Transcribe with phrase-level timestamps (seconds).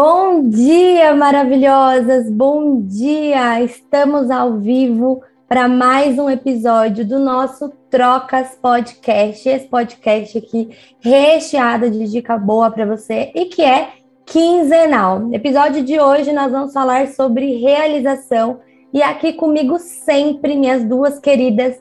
[0.00, 2.30] Bom dia, maravilhosas!
[2.30, 3.60] Bom dia!
[3.64, 9.48] Estamos ao vivo para mais um episódio do nosso Trocas Podcast.
[9.48, 10.70] Esse podcast aqui
[11.00, 13.88] recheado de dica boa para você e que é
[14.24, 15.18] quinzenal.
[15.18, 18.60] No episódio de hoje nós vamos falar sobre realização
[18.94, 21.74] e aqui comigo sempre minhas duas queridas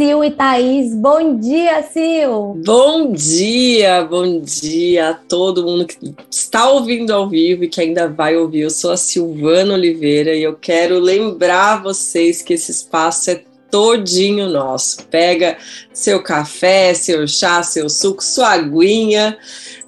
[0.00, 0.94] Sil e Thaís.
[0.94, 2.56] Bom dia, Sil!
[2.64, 8.08] Bom dia, bom dia a todo mundo que está ouvindo ao vivo e que ainda
[8.08, 8.60] vai ouvir.
[8.60, 14.48] Eu sou a Silvana Oliveira e eu quero lembrar vocês que esse espaço é todinho
[14.48, 15.04] nosso.
[15.04, 15.58] Pega
[15.92, 19.36] seu café, seu chá, seu suco, sua aguinha,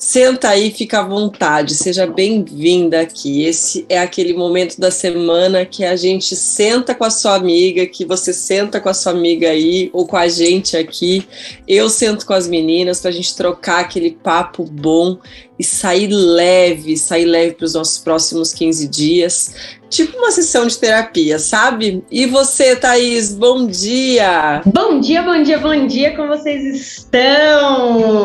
[0.03, 3.45] senta aí, fica à vontade, seja bem-vinda aqui.
[3.45, 8.05] Esse é aquele momento da semana que a gente senta com a sua amiga, que
[8.05, 11.25] você senta com a sua amiga aí, ou com a gente aqui.
[11.69, 15.19] Eu sento com as meninas para a gente trocar aquele papo bom
[15.57, 19.55] e sair leve, sair leve para os nossos próximos 15 dias
[19.93, 22.03] tipo uma sessão de terapia, sabe?
[22.11, 24.63] E você, Thaís, bom dia!
[24.65, 28.22] Bom dia, bom dia, bom dia, como vocês estão?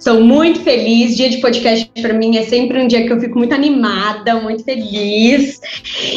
[0.00, 1.14] Sou muito feliz.
[1.14, 4.64] Dia de podcast para mim é sempre um dia que eu fico muito animada, muito
[4.64, 5.60] feliz.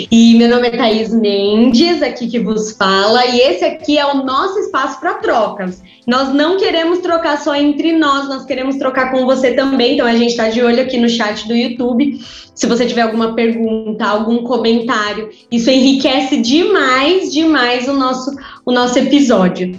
[0.10, 4.24] E meu nome é Thaís Mendes, aqui que vos fala, e esse aqui é o
[4.24, 5.84] nosso espaço para trocas.
[6.08, 9.96] Nós não queremos trocar só entre nós, nós queremos trocar com você também.
[9.96, 12.22] Então a gente está de olho aqui no chat do YouTube.
[12.56, 18.32] Se você tiver alguma pergunta, algum comentário, isso enriquece demais, demais o nosso,
[18.66, 19.78] o nosso episódio.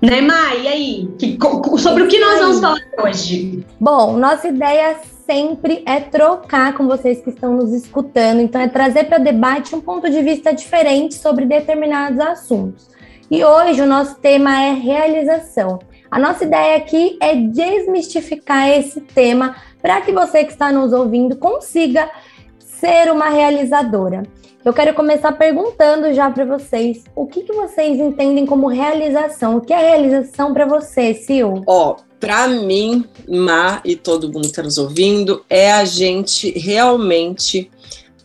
[0.00, 0.62] Né, Mai?
[0.62, 1.08] E aí?
[1.18, 1.38] Que,
[1.78, 3.66] sobre o que nós vamos falar hoje?
[3.78, 9.04] Bom, nossa ideia sempre é trocar com vocês que estão nos escutando, então é trazer
[9.04, 12.88] para debate um ponto de vista diferente sobre determinados assuntos.
[13.30, 15.78] E hoje o nosso tema é realização.
[16.10, 21.36] A nossa ideia aqui é desmistificar esse tema para que você que está nos ouvindo
[21.36, 22.10] consiga
[22.58, 24.22] ser uma realizadora.
[24.62, 29.56] Eu quero começar perguntando já para vocês o que, que vocês entendem como realização.
[29.56, 31.64] O que é realização para você, Sil?
[31.66, 36.50] Ó, oh, para mim, Má e todo mundo que está nos ouvindo, é a gente
[36.58, 37.70] realmente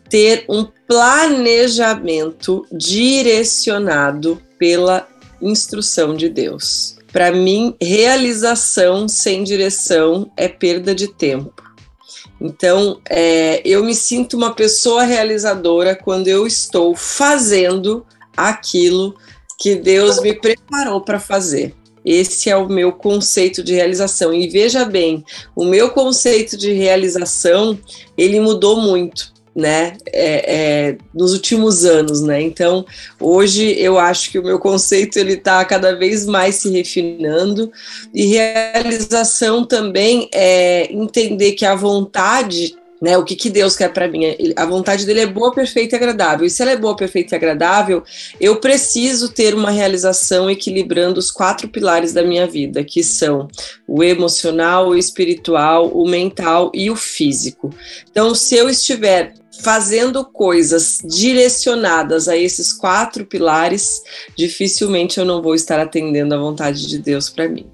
[0.09, 5.07] ter um planejamento direcionado pela
[5.41, 6.97] instrução de Deus.
[7.13, 11.64] Para mim, realização sem direção é perda de tempo.
[12.39, 18.05] Então, é, eu me sinto uma pessoa realizadora quando eu estou fazendo
[18.35, 19.15] aquilo
[19.57, 21.73] que Deus me preparou para fazer.
[22.03, 24.33] Esse é o meu conceito de realização.
[24.33, 25.23] E veja bem,
[25.55, 27.79] o meu conceito de realização
[28.17, 32.41] ele mudou muito né, é, é, nos últimos anos, né?
[32.41, 32.85] Então,
[33.19, 37.71] hoje eu acho que o meu conceito ele está cada vez mais se refinando
[38.13, 43.17] e realização também é entender que a vontade né?
[43.17, 44.23] O que, que Deus quer para mim?
[44.55, 46.45] A vontade dele é boa, perfeita e agradável.
[46.45, 48.03] E se ela é boa, perfeita e agradável,
[48.39, 53.47] eu preciso ter uma realização equilibrando os quatro pilares da minha vida, que são
[53.87, 57.73] o emocional, o espiritual, o mental e o físico.
[58.09, 64.01] Então, se eu estiver fazendo coisas direcionadas a esses quatro pilares,
[64.37, 67.67] dificilmente eu não vou estar atendendo a vontade de Deus para mim.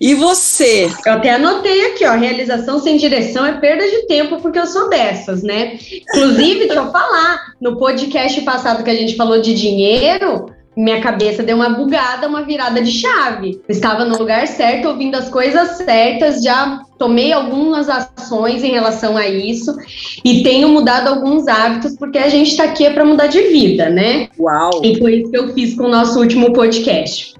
[0.00, 0.90] E você?
[1.06, 4.88] Eu até anotei aqui, ó, realização sem direção é perda de tempo, porque eu sou
[4.88, 5.78] dessas, né?
[5.92, 10.46] Inclusive, deixa eu falar, no podcast passado que a gente falou de dinheiro,
[10.76, 13.60] minha cabeça deu uma bugada, uma virada de chave.
[13.68, 19.28] estava no lugar certo, ouvindo as coisas certas, já tomei algumas ações em relação a
[19.28, 19.76] isso
[20.24, 23.90] e tenho mudado alguns hábitos, porque a gente está aqui é para mudar de vida,
[23.90, 24.28] né?
[24.38, 24.80] Uau!
[24.82, 27.34] E foi isso que eu fiz com o nosso último podcast.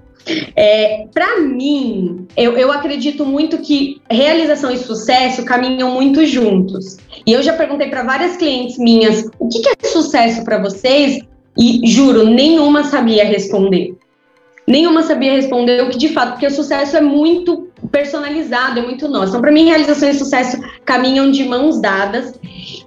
[0.55, 6.97] É, para mim, eu, eu acredito muito que realização e sucesso caminham muito juntos.
[7.27, 11.21] E eu já perguntei para várias clientes minhas o que, que é sucesso para vocês,
[11.57, 13.97] e juro, nenhuma sabia responder.
[14.67, 19.07] Nenhuma sabia responder o que de fato, porque o sucesso é muito personalizado, é muito
[19.07, 19.29] nosso.
[19.29, 22.35] Então, para mim, realização e sucesso caminham de mãos dadas.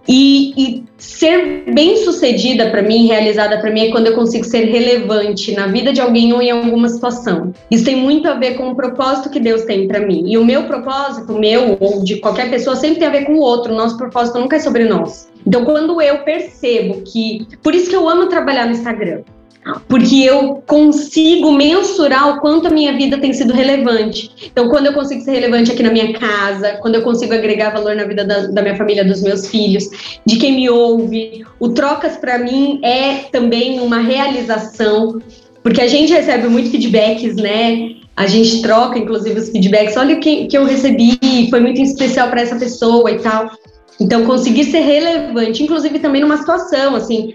[0.07, 4.66] E, e ser bem sucedida para mim, realizada para mim, é quando eu consigo ser
[4.66, 7.54] relevante na vida de alguém ou em alguma situação.
[7.72, 10.24] Isso tem muito a ver com o propósito que Deus tem para mim.
[10.28, 13.40] E o meu propósito, meu ou de qualquer pessoa, sempre tem a ver com o
[13.40, 13.74] outro.
[13.74, 15.30] O nosso propósito nunca é sobre nós.
[15.46, 17.48] Então, quando eu percebo que.
[17.62, 19.22] Por isso que eu amo trabalhar no Instagram
[19.88, 24.31] porque eu consigo mensurar o quanto a minha vida tem sido relevante.
[24.45, 27.95] Então, quando eu consigo ser relevante aqui na minha casa, quando eu consigo agregar valor
[27.95, 29.85] na vida da, da minha família, dos meus filhos,
[30.25, 35.19] de quem me ouve, o Trocas para mim é também uma realização,
[35.63, 37.95] porque a gente recebe muito feedbacks, né?
[38.15, 39.97] A gente troca, inclusive, os feedbacks.
[39.97, 43.50] Olha o que, que eu recebi, foi muito especial para essa pessoa e tal.
[44.00, 47.33] Então, conseguir ser relevante, inclusive também numa situação, assim,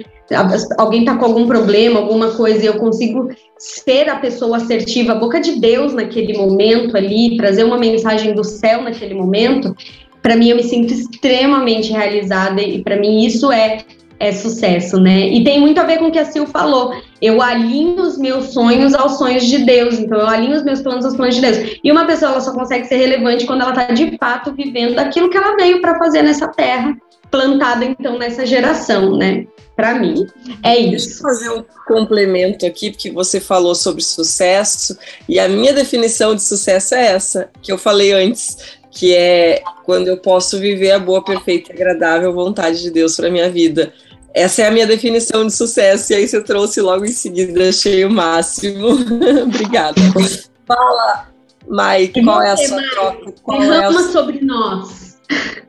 [0.78, 3.28] alguém está com algum problema, alguma coisa, e eu consigo
[3.58, 8.44] ser a pessoa assertiva, a boca de Deus naquele momento ali, trazer uma mensagem do
[8.44, 9.74] céu naquele momento,
[10.22, 13.78] para mim eu me sinto extremamente realizada e para mim isso é
[14.20, 15.28] é sucesso, né?
[15.28, 16.94] E tem muito a ver com o que a Sil falou.
[17.22, 21.06] Eu alinho os meus sonhos aos sonhos de Deus, então eu alinho os meus planos
[21.06, 21.78] aos planos de Deus.
[21.82, 25.30] E uma pessoa ela só consegue ser relevante quando ela está de fato vivendo aquilo
[25.30, 26.94] que ela veio para fazer nessa terra,
[27.30, 29.46] plantada então nessa geração, né?
[29.80, 30.26] Para mim,
[30.62, 31.06] é isso.
[31.06, 34.94] Deixa eu fazer um complemento aqui, porque você falou sobre sucesso,
[35.26, 38.58] e a minha definição de sucesso é essa, que eu falei antes,
[38.90, 43.30] que é quando eu posso viver a boa, perfeita e agradável vontade de Deus para
[43.30, 43.90] minha vida.
[44.34, 48.04] Essa é a minha definição de sucesso, e aí você trouxe logo em seguida, achei
[48.04, 48.88] o máximo.
[49.44, 49.98] Obrigada.
[50.66, 51.26] Fala,
[51.66, 53.32] Mike, qual é a sua troca?
[53.42, 53.92] Qual é a...
[54.12, 54.99] sobre nós.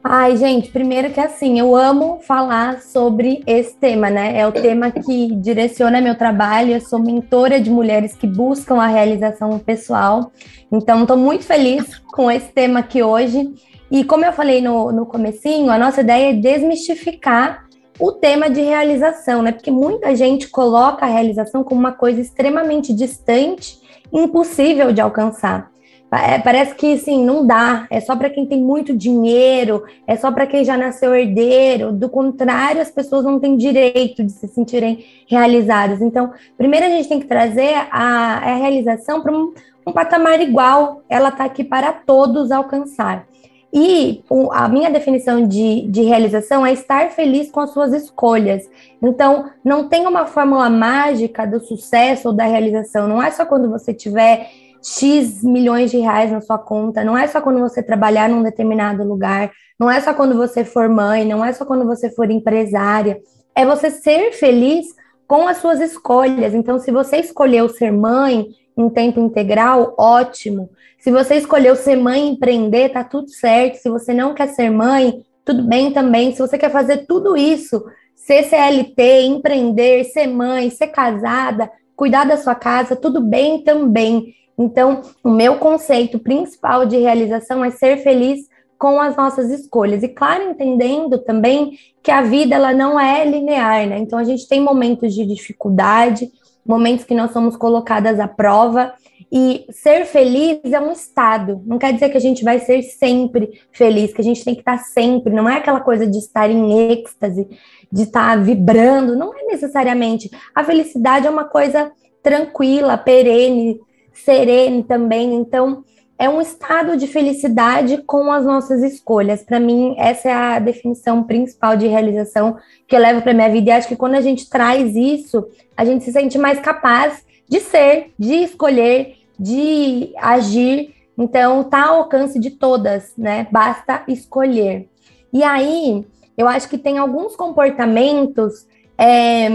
[0.04, 4.38] Ai, gente, primeiro que assim, eu amo falar sobre esse tema, né?
[4.38, 6.74] É o tema que direciona meu trabalho.
[6.74, 10.32] Eu sou mentora de mulheres que buscam a realização pessoal.
[10.72, 13.54] Então, estou muito feliz com esse tema aqui hoje.
[13.92, 17.66] E como eu falei no, no comecinho, a nossa ideia é desmistificar
[18.00, 19.52] o tema de realização, né?
[19.52, 23.78] Porque muita gente coloca a realização como uma coisa extremamente distante,
[24.12, 25.71] impossível de alcançar.
[26.14, 30.30] É, parece que sim, não dá, é só para quem tem muito dinheiro, é só
[30.30, 31.94] para quem já nasceu herdeiro.
[31.94, 36.02] Do contrário, as pessoas não têm direito de se sentirem realizadas.
[36.02, 39.54] Então, primeiro a gente tem que trazer a, a realização para um,
[39.88, 43.26] um patamar igual, ela está aqui para todos alcançar.
[43.74, 44.22] E
[44.52, 48.70] a minha definição de, de realização é estar feliz com as suas escolhas.
[49.02, 53.08] Então, não tem uma fórmula mágica do sucesso ou da realização.
[53.08, 54.50] Não é só quando você tiver
[54.82, 57.04] X milhões de reais na sua conta.
[57.04, 59.52] Não é só quando você trabalhar num determinado lugar.
[59.80, 61.26] Não é só quando você for mãe.
[61.26, 63.20] Não é só quando você for empresária.
[63.56, 64.88] É você ser feliz
[65.28, 66.54] com as suas escolhas.
[66.54, 68.48] Então, se você escolheu ser mãe
[68.78, 70.70] em tempo integral, ótimo.
[71.00, 73.76] Se você escolheu ser mãe e empreender, tá tudo certo.
[73.76, 76.34] Se você não quer ser mãe, tudo bem também.
[76.34, 77.84] Se você quer fazer tudo isso,
[78.16, 84.34] ser CLT, empreender, ser mãe, ser casada, cuidar da sua casa, tudo bem também.
[84.62, 88.42] Então, o meu conceito principal de realização é ser feliz
[88.78, 90.02] com as nossas escolhas.
[90.02, 94.00] E claro, entendendo também que a vida ela não é linear, né?
[94.00, 96.32] Então a gente tem momentos de dificuldade,
[96.66, 98.94] momentos que nós somos colocadas à prova,
[99.32, 103.62] e ser feliz é um estado, não quer dizer que a gente vai ser sempre
[103.72, 106.92] feliz, que a gente tem que estar sempre, não é aquela coisa de estar em
[106.92, 107.48] êxtase,
[107.90, 110.30] de estar vibrando, não é necessariamente.
[110.54, 111.92] A felicidade é uma coisa
[112.22, 113.80] tranquila, perene,
[114.14, 115.84] serene também, então
[116.18, 119.44] é um estado de felicidade com as nossas escolhas.
[119.44, 123.72] Para mim, essa é a definição principal de realização que eu levo para minha vida.
[123.72, 127.60] E acho que quando a gente traz isso, a gente se sente mais capaz de
[127.60, 130.94] ser, de escolher de agir.
[131.18, 133.48] Então, tá ao alcance de todas, né?
[133.52, 134.88] Basta escolher.
[135.34, 136.06] E aí,
[136.38, 138.68] eu acho que tem alguns comportamentos
[139.02, 139.50] é,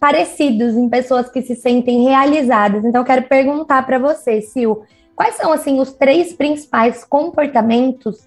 [0.00, 2.84] parecidos em pessoas que se sentem realizadas.
[2.84, 4.82] Então, eu quero perguntar para você, Sil,
[5.14, 8.26] quais são assim os três principais comportamentos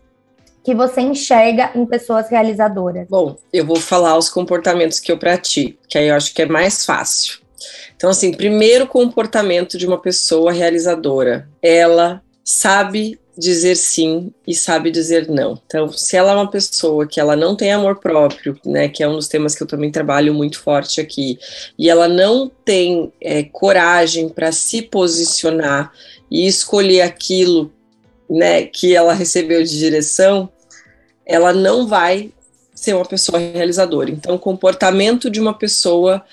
[0.64, 3.08] que você enxerga em pessoas realizadoras?
[3.10, 6.46] Bom, eu vou falar os comportamentos que eu pratico, que aí eu acho que é
[6.46, 7.42] mais fácil.
[7.98, 15.28] Então, assim, primeiro comportamento de uma pessoa realizadora, ela sabe dizer sim e sabe dizer
[15.28, 15.60] não.
[15.66, 19.10] Então, se ela é uma pessoa que ela não tem amor próprio, né, que é
[19.10, 21.40] um dos temas que eu também trabalho muito forte aqui,
[21.78, 25.92] e ela não tem é, coragem para se posicionar
[26.30, 27.74] e escolher aquilo,
[28.30, 30.48] né, que ela recebeu de direção,
[31.26, 32.32] ela não vai
[32.76, 34.12] ser uma pessoa realizadora.
[34.12, 36.24] Então, o comportamento de uma pessoa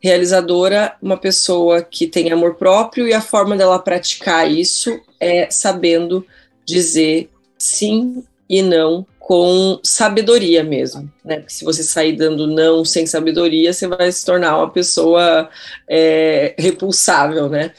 [0.00, 6.26] realizadora, uma pessoa que tem amor próprio e a forma dela praticar isso é sabendo
[6.64, 11.36] dizer sim e não com sabedoria mesmo, né?
[11.36, 15.48] Porque se você sair dando não sem sabedoria, você vai se tornar uma pessoa
[15.88, 17.72] é, repulsável, né?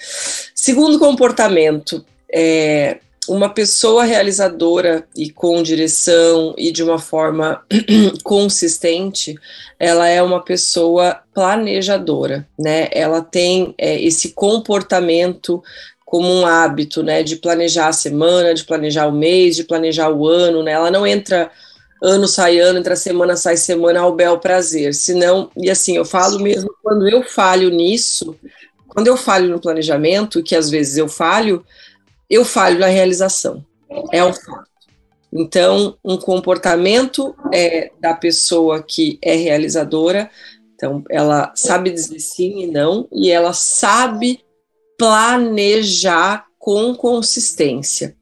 [0.55, 7.63] Segundo comportamento, é, uma pessoa realizadora e com direção e de uma forma
[8.23, 9.35] consistente,
[9.79, 12.87] ela é uma pessoa planejadora, né?
[12.91, 15.61] Ela tem é, esse comportamento
[16.05, 17.23] como um hábito, né?
[17.23, 20.73] De planejar a semana, de planejar o mês, de planejar o ano, né?
[20.73, 21.51] Ela não entra
[22.01, 24.93] ano sai ano, entra semana sai semana ao bel prazer.
[24.93, 28.35] Senão, e assim, eu falo mesmo quando eu falho nisso,
[28.87, 31.65] quando eu falho no planejamento, que às vezes eu falho,
[32.29, 33.65] eu falho na realização.
[34.11, 34.75] É um fato.
[35.33, 40.29] Então, um comportamento é, da pessoa que é realizadora,
[40.73, 44.44] então ela sabe dizer sim e não, e ela sabe
[44.97, 48.15] planejar com consistência.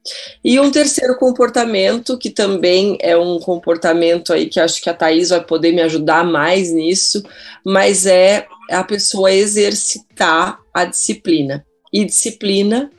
[0.43, 5.29] E um terceiro comportamento, que também é um comportamento aí que acho que a Thaís
[5.29, 7.23] vai poder me ajudar mais nisso,
[7.65, 11.65] mas é a pessoa exercitar a disciplina.
[11.93, 12.91] E disciplina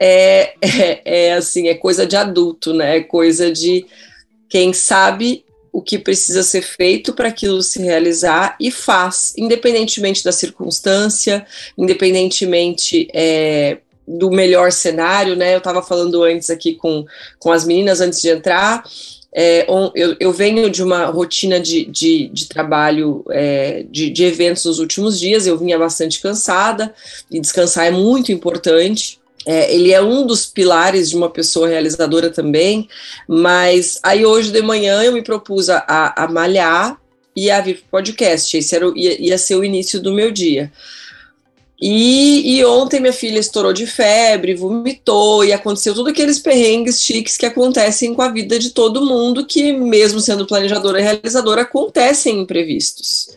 [0.00, 2.96] é, é, é assim, é coisa de adulto, né?
[2.96, 3.86] É coisa de
[4.48, 10.32] quem sabe o que precisa ser feito para aquilo se realizar e faz, independentemente da
[10.32, 11.46] circunstância,
[11.78, 15.54] independentemente é, do melhor cenário, né?
[15.54, 17.04] Eu estava falando antes aqui com,
[17.38, 18.82] com as meninas antes de entrar.
[19.32, 24.64] É, eu, eu, venho de uma rotina de, de, de trabalho, é, de, de eventos
[24.64, 26.92] nos últimos dias, eu vinha bastante cansada,
[27.30, 29.19] e descansar é muito importante.
[29.46, 32.88] É, ele é um dos pilares de uma pessoa realizadora também,
[33.26, 37.00] mas aí hoje de manhã eu me propus a, a malhar
[37.34, 40.70] e a vir para podcast, esse era, ia, ia ser o início do meu dia.
[41.80, 47.38] E, e, ontem minha filha estourou de febre, vomitou e aconteceu tudo aqueles perrengues chiques
[47.38, 52.40] que acontecem com a vida de todo mundo, que mesmo sendo planejadora e realizadora, acontecem
[52.40, 53.30] imprevistos.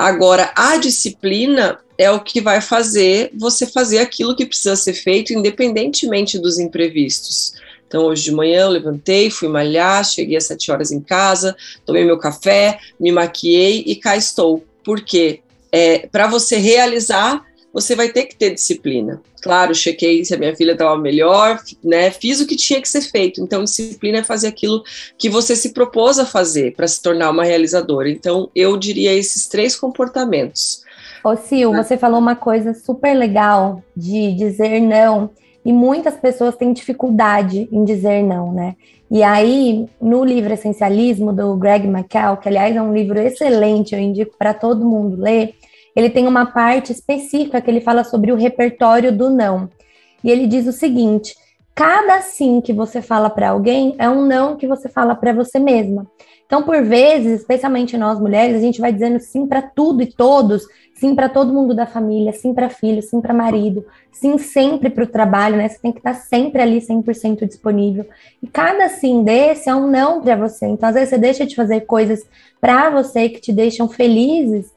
[0.00, 5.34] Agora, a disciplina é o que vai fazer você fazer aquilo que precisa ser feito,
[5.34, 7.52] independentemente dos imprevistos.
[7.86, 11.54] Então, hoje de manhã eu levantei, fui malhar, cheguei às sete horas em casa,
[11.84, 14.64] tomei meu café, me maquiei e cá estou.
[14.82, 15.40] Por quê?
[15.70, 19.20] É, Para você realizar você vai ter que ter disciplina.
[19.42, 22.10] Claro, chequei se a minha filha estava melhor, né?
[22.10, 23.40] Fiz o que tinha que ser feito.
[23.40, 24.82] Então, disciplina é fazer aquilo
[25.16, 28.10] que você se propôs a fazer para se tornar uma realizadora.
[28.10, 30.82] Então, eu diria esses três comportamentos.
[31.24, 35.30] Ô, Sil, você falou uma coisa super legal de dizer não.
[35.64, 38.76] E muitas pessoas têm dificuldade em dizer não, né?
[39.10, 44.00] E aí, no livro Essencialismo, do Greg McCall, que aliás é um livro excelente, eu
[44.00, 45.54] indico para todo mundo ler,
[45.94, 49.68] ele tem uma parte específica que ele fala sobre o repertório do não.
[50.22, 51.34] E ele diz o seguinte:
[51.74, 55.58] cada sim que você fala para alguém é um não que você fala para você
[55.58, 56.06] mesma.
[56.50, 60.64] Então, por vezes, especialmente nós mulheres, a gente vai dizendo sim para tudo e todos,
[60.96, 65.04] sim para todo mundo da família, sim para filho, sim para marido, sim sempre para
[65.04, 65.68] o trabalho, né?
[65.68, 68.04] Você tem que estar sempre ali 100% disponível.
[68.42, 70.66] E cada sim desse é um não para você.
[70.66, 72.26] Então, às vezes você deixa de fazer coisas
[72.60, 74.72] para você que te deixam felizes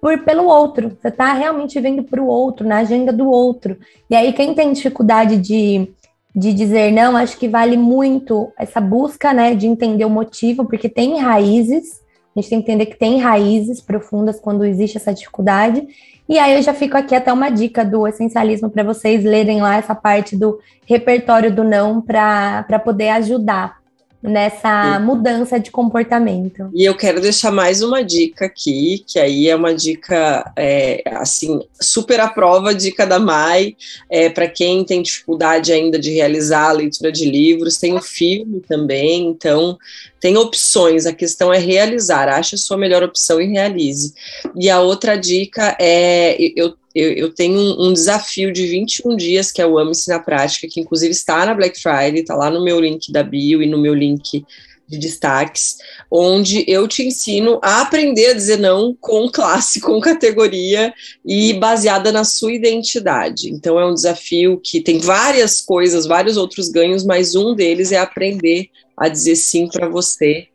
[0.00, 0.96] por pelo outro.
[1.00, 3.76] Você está realmente vendo para o outro, na agenda do outro.
[4.08, 5.92] E aí, quem tem dificuldade de,
[6.34, 10.88] de dizer não, acho que vale muito essa busca, né, de entender o motivo, porque
[10.88, 12.00] tem raízes.
[12.34, 15.86] A gente tem que entender que tem raízes profundas quando existe essa dificuldade.
[16.28, 19.76] E aí eu já fico aqui até uma dica do essencialismo para vocês lerem lá
[19.76, 23.79] essa parte do repertório do não para poder ajudar
[24.22, 25.04] nessa Sim.
[25.04, 26.70] mudança de comportamento.
[26.74, 31.60] E eu quero deixar mais uma dica aqui, que aí é uma dica é, assim
[31.80, 33.76] super à prova, dica da Mai,
[34.10, 38.60] é, para quem tem dificuldade ainda de realizar a leitura de livros, tem o filme
[38.60, 39.78] também, então
[40.20, 44.12] tem opções, a questão é realizar, ache a sua melhor opção e realize.
[44.54, 49.52] E a outra dica é, eu eu, eu, tenho um, um, desafio de 21 dias,
[49.52, 52.64] que é o Ame-se na Prática, que inclusive está na Black Friday, está lá no
[52.64, 54.44] meu link da bio e no meu link
[54.88, 55.78] de destaques,
[56.10, 60.92] onde eu te ensino a aprender a dizer não com classe, com categoria
[61.24, 63.48] e baseada na sua identidade.
[63.50, 67.98] Então é um desafio que tem várias coisas, vários outros ganhos, mas um deles é
[67.98, 70.48] aprender a dizer sim para você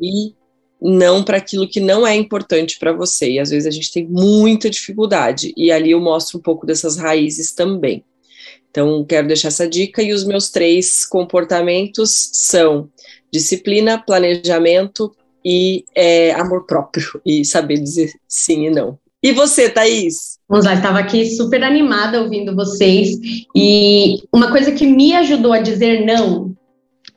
[0.00, 0.34] e
[0.80, 3.32] não para aquilo que não é importante para você.
[3.32, 5.52] E às vezes a gente tem muita dificuldade.
[5.56, 8.04] E ali eu mostro um pouco dessas raízes também.
[8.70, 10.02] Então, quero deixar essa dica.
[10.02, 12.90] E os meus três comportamentos são
[13.32, 15.14] disciplina, planejamento
[15.44, 17.20] e é, amor próprio.
[17.24, 18.98] E saber dizer sim e não.
[19.22, 20.38] E você, Thaís?
[20.48, 23.16] Vamos lá, estava aqui super animada ouvindo vocês.
[23.56, 26.54] E uma coisa que me ajudou a dizer não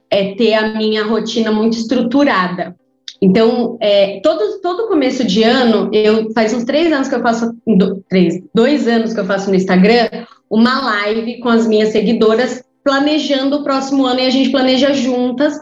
[0.10, 2.76] é ter a minha rotina muito estruturada.
[3.22, 7.54] Então, é, todo, todo começo de ano, eu faz uns três anos que eu faço,
[7.68, 10.08] do, três, dois anos que eu faço no Instagram,
[10.50, 15.54] uma live com as minhas seguidoras, planejando o próximo ano e a gente planeja juntas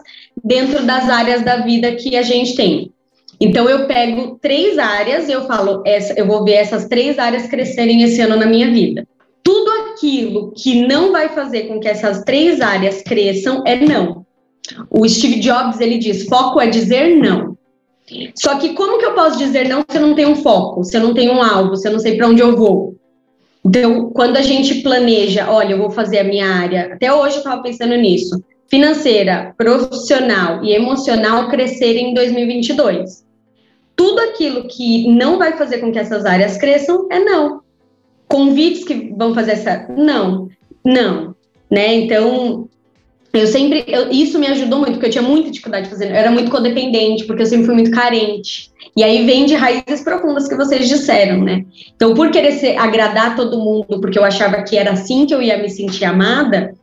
[0.42, 2.92] dentro das áreas da vida que a gente tem.
[3.40, 7.48] Então, eu pego três áreas e eu falo, essa, eu vou ver essas três áreas
[7.48, 9.06] crescerem esse ano na minha vida.
[9.42, 14.26] Tudo aquilo que não vai fazer com que essas três áreas cresçam é não.
[14.90, 17.56] O Steve Jobs ele diz: foco é dizer não.
[18.34, 20.96] Só que como que eu posso dizer não se eu não tenho um foco, se
[20.96, 22.96] eu não tenho um alvo, se eu não sei para onde eu vou?
[23.64, 27.38] Então, quando a gente planeja, olha, eu vou fazer a minha área, até hoje eu
[27.38, 28.42] estava pensando nisso.
[28.70, 33.24] financeira, profissional e emocional crescerem em 2022.
[33.96, 37.62] Tudo aquilo que não vai fazer com que essas áreas cresçam é não.
[38.28, 39.88] Convites que vão fazer essa.
[39.96, 40.48] Não,
[40.84, 41.34] não.
[41.70, 41.94] Né?
[41.94, 42.68] Então,
[43.32, 43.84] eu sempre.
[43.86, 46.10] Eu, isso me ajudou muito, porque eu tinha muita dificuldade de fazer.
[46.10, 48.70] Eu era muito codependente, porque eu sempre fui muito carente.
[48.96, 51.64] E aí vem de raízes profundas que vocês disseram, né?
[51.94, 55.42] Então, por querer ser, agradar todo mundo, porque eu achava que era assim que eu
[55.42, 56.74] ia me sentir amada,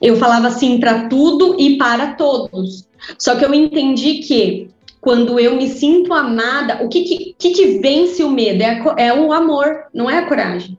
[0.00, 2.88] eu falava sim para tudo e para todos.
[3.18, 4.68] Só que eu entendi que
[5.00, 8.62] quando eu me sinto amada, o que, que, que vence o medo?
[8.62, 10.78] É, a, é o amor, não é a coragem.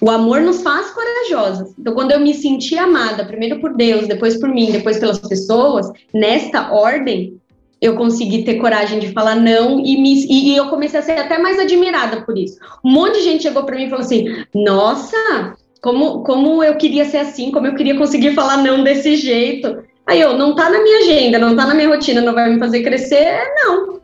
[0.00, 1.74] O amor nos faz corajosas.
[1.78, 5.90] Então, quando eu me senti amada, primeiro por Deus, depois por mim, depois pelas pessoas,
[6.12, 7.40] nesta ordem,
[7.80, 11.38] eu consegui ter coragem de falar não e, me, e, eu comecei a ser até
[11.38, 12.58] mais admirada por isso.
[12.82, 14.24] Um monte de gente chegou para mim e falou assim:
[14.54, 19.84] Nossa, como, como eu queria ser assim, como eu queria conseguir falar não desse jeito.
[20.06, 22.58] Aí eu, não tá na minha agenda, não tá na minha rotina, não vai me
[22.58, 24.00] fazer crescer, não.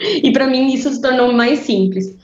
[0.00, 2.16] E para mim isso se tornou mais simples.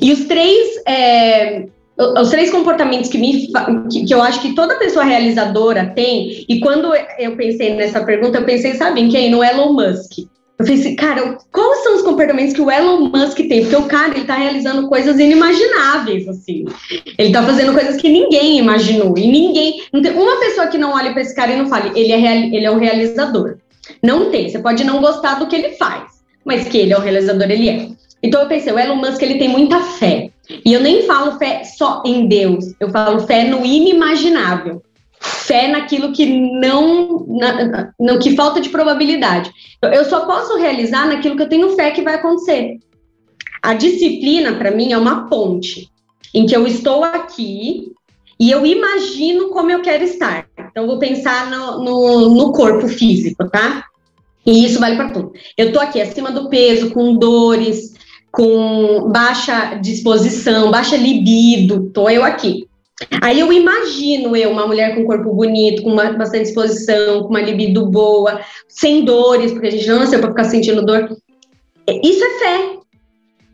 [0.00, 1.66] E os três é,
[1.98, 3.48] os três comportamentos que, me,
[3.90, 8.38] que, que, eu acho que toda pessoa realizadora tem, e quando eu pensei nessa pergunta,
[8.38, 9.30] eu pensei, sabe em quem?
[9.30, 10.18] No Elon Musk.
[10.58, 13.62] Eu pensei, cara, quais são os comportamentos que o Elon Musk tem?
[13.62, 16.64] Porque o cara, ele tá realizando coisas inimagináveis, assim.
[17.18, 19.16] Ele tá fazendo coisas que ninguém imaginou.
[19.18, 19.82] E ninguém...
[19.92, 22.16] Não tem uma pessoa que não olhe para esse cara e não fale, ele é,
[22.16, 23.58] real, ele é um realizador.
[24.02, 24.48] Não tem.
[24.48, 26.04] Você pode não gostar do que ele faz,
[26.42, 27.88] mas que ele é um realizador, ele é.
[28.22, 30.30] Então eu pensei, o Elon Musk, ele tem muita fé.
[30.64, 34.82] E eu nem falo fé só em Deus, eu falo fé no inimaginável.
[35.18, 39.50] Fé naquilo que não, na, no que falta de probabilidade.
[39.82, 42.78] Eu só posso realizar naquilo que eu tenho fé que vai acontecer.
[43.62, 45.90] A disciplina, para mim, é uma ponte
[46.32, 47.92] em que eu estou aqui
[48.38, 50.46] e eu imagino como eu quero estar.
[50.70, 53.86] Então, vou pensar no, no, no corpo físico, tá?
[54.44, 55.32] E isso vale para tudo.
[55.56, 57.95] Eu tô aqui acima do peso, com dores,
[58.36, 62.68] com baixa disposição, baixa libido, tô eu aqui.
[63.22, 67.40] Aí eu imagino eu, uma mulher com corpo bonito, com uma, bastante disposição, com uma
[67.40, 71.16] libido boa, sem dores, porque a gente não nasceu para ficar sentindo dor.
[72.04, 72.76] Isso é fé.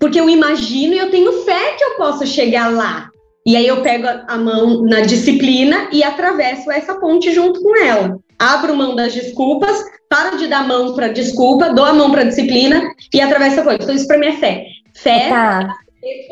[0.01, 3.09] Porque eu imagino e eu tenho fé que eu possa chegar lá.
[3.45, 8.19] E aí eu pego a mão na disciplina e atravesso essa ponte junto com ela.
[8.39, 12.83] Abro mão das desculpas, paro de dar mão para desculpa, dou a mão para disciplina
[13.13, 13.83] e atravesso a coisa.
[13.83, 14.67] Então isso para mim é fé.
[14.95, 15.29] Fé.
[15.29, 15.75] Tá.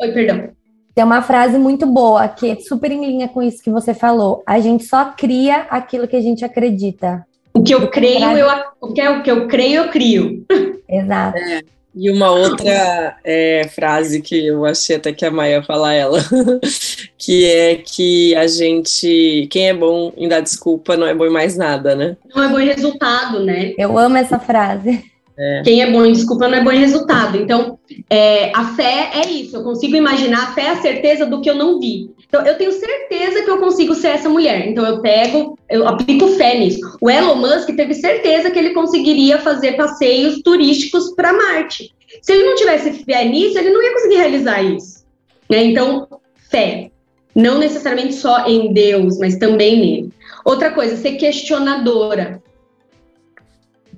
[0.01, 0.49] Oi, perdão.
[0.93, 4.43] Tem uma frase muito boa que é super em linha com isso que você falou.
[4.45, 7.25] A gente só cria aquilo que a gente acredita.
[7.53, 8.47] O que eu creio, eu,
[8.79, 10.45] o que, é, o que eu creio, eu crio.
[10.87, 11.37] Exato.
[11.37, 11.61] É.
[11.93, 16.19] E uma outra é, frase que eu achei até que a Maia falar ela,
[17.17, 21.31] que é que a gente, quem é bom em dar desculpa não é bom em
[21.31, 22.15] mais nada, né?
[22.33, 23.73] Não é bom em resultado, né?
[23.77, 25.10] Eu amo essa frase.
[25.41, 25.63] É.
[25.63, 27.35] Quem é bom em desculpa não é bom em resultado.
[27.35, 29.57] Então, é, a fé é isso.
[29.57, 32.11] Eu consigo imaginar a fé é a certeza do que eu não vi.
[32.27, 34.67] Então, eu tenho certeza que eu consigo ser essa mulher.
[34.67, 36.79] Então, eu pego, eu aplico fé nisso.
[37.01, 41.91] O Elon Musk teve certeza que ele conseguiria fazer passeios turísticos para Marte.
[42.21, 45.03] Se ele não tivesse fé nisso, ele não ia conseguir realizar isso.
[45.49, 45.63] Né?
[45.63, 46.07] Então,
[46.51, 46.91] fé.
[47.33, 50.13] Não necessariamente só em Deus, mas também nele.
[50.45, 52.41] Outra coisa, ser questionadora.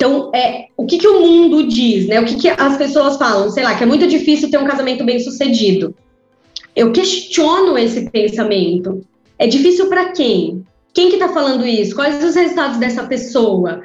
[0.03, 2.19] Então, é, o que, que o mundo diz, né?
[2.19, 3.49] O que, que as pessoas falam?
[3.49, 5.95] Sei lá, que é muito difícil ter um casamento bem sucedido.
[6.75, 9.01] Eu questiono esse pensamento.
[9.39, 10.67] É difícil para quem?
[10.93, 11.95] Quem que está falando isso?
[11.95, 13.83] Quais os resultados dessa pessoa?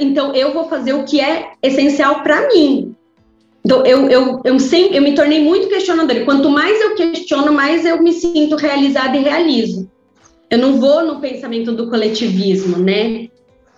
[0.00, 2.94] Então, eu vou fazer o que é essencial para mim.
[3.62, 6.24] Então, eu, eu, eu, sempre, eu me tornei muito questionadora.
[6.24, 9.86] Quanto mais eu questiono, mais eu me sinto realizada e realizo.
[10.48, 13.28] Eu não vou no pensamento do coletivismo, né?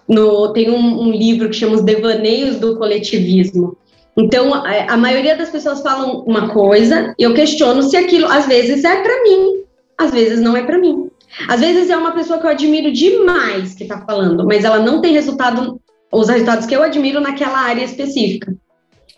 [0.08, 3.76] No, tem um, um livro que chama Os Devaneios do Coletivismo.
[4.16, 8.46] Então, a, a maioria das pessoas falam uma coisa e eu questiono se aquilo, às
[8.46, 9.64] vezes, é para mim,
[9.98, 11.10] às vezes não é para mim.
[11.48, 15.00] Às vezes é uma pessoa que eu admiro demais que está falando, mas ela não
[15.00, 18.54] tem resultado, os resultados que eu admiro naquela área específica.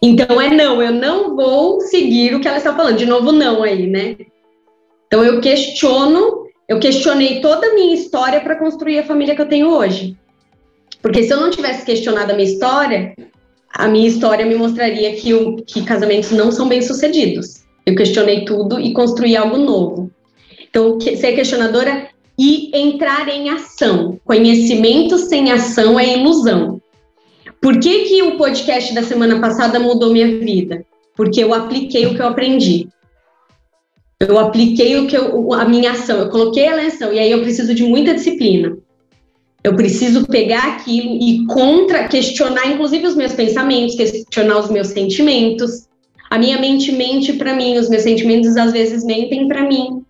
[0.03, 2.97] Então é não, eu não vou seguir o que ela está falando.
[2.97, 4.17] De novo, não aí, né?
[5.07, 9.49] Então eu questiono, eu questionei toda a minha história para construir a família que eu
[9.49, 10.17] tenho hoje.
[11.03, 13.15] Porque se eu não tivesse questionado a minha história,
[13.73, 17.63] a minha história me mostraria que, o, que casamentos não são bem sucedidos.
[17.87, 20.11] Eu questionei tudo e construí algo novo.
[20.69, 22.09] Então, ser questionadora
[22.39, 24.21] e entrar em ação.
[24.25, 26.81] Conhecimento sem ação é ilusão.
[27.61, 30.85] Por que, que o podcast da semana passada mudou minha vida?
[31.17, 32.89] Porque eu apliquei o que eu aprendi.
[34.21, 37.31] Eu apliquei o que eu, a minha ação, eu coloquei ela em ação, e aí
[37.31, 38.77] eu preciso de muita disciplina.
[39.65, 45.89] Eu preciso pegar aquilo e contra questionar, inclusive os meus pensamentos, questionar os meus sentimentos.
[46.31, 50.03] A minha mente mente para mim, os meus sentimentos às vezes mentem para mim.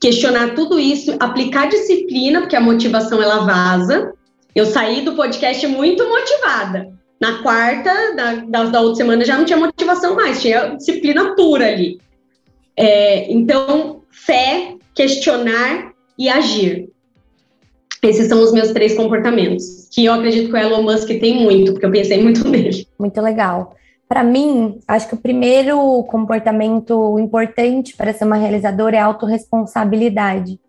[0.00, 4.12] Questionar tudo isso, aplicar disciplina, porque a motivação ela vaza.
[4.54, 6.92] Eu saí do podcast muito motivada.
[7.20, 11.66] Na quarta da, da, da outra semana já não tinha motivação mais, tinha disciplina pura
[11.66, 11.98] ali.
[12.76, 16.91] É, então, fé, questionar e agir.
[18.02, 21.72] Esses são os meus três comportamentos, que eu acredito que o Elon Musk tem muito,
[21.72, 22.86] porque eu pensei muito nele.
[22.98, 23.76] Muito legal.
[24.08, 30.60] Para mim, acho que o primeiro comportamento importante para ser uma realizadora é a autorresponsabilidade.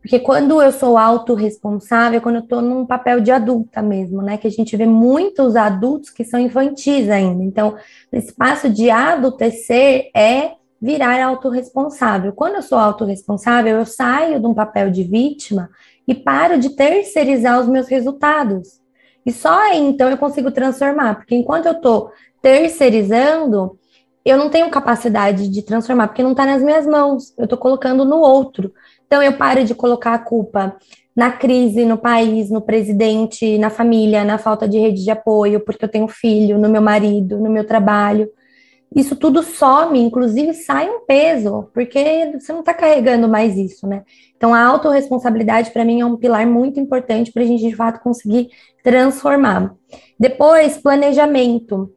[0.00, 4.36] Porque quando eu sou autorresponsável, é quando eu estou num papel de adulta mesmo, né?
[4.36, 7.44] Que a gente vê muitos adultos que são infantis ainda.
[7.44, 7.76] Então,
[8.12, 12.32] o espaço de adultecer é virar autorresponsável.
[12.32, 15.70] Quando eu sou autorresponsável, eu saio de um papel de vítima
[16.06, 18.80] e paro de terceirizar os meus resultados.
[19.24, 21.16] E só aí, então, eu consigo transformar.
[21.16, 22.10] Porque enquanto eu estou
[22.40, 23.78] terceirizando,
[24.24, 27.32] eu não tenho capacidade de transformar, porque não está nas minhas mãos.
[27.38, 28.72] Eu estou colocando no outro.
[29.06, 30.76] Então, eu paro de colocar a culpa
[31.14, 35.84] na crise, no país, no presidente, na família, na falta de rede de apoio, porque
[35.84, 38.28] eu tenho filho, no meu marido, no meu trabalho.
[38.94, 44.02] Isso tudo some, inclusive sai um peso, porque você não está carregando mais isso, né?
[44.36, 48.02] Então, a autorresponsabilidade, para mim, é um pilar muito importante para a gente, de fato,
[48.02, 48.48] conseguir
[48.82, 49.74] transformar.
[50.18, 51.90] Depois, planejamento.